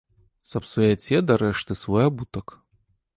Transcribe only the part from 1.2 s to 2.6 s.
дарэшты свой абутак.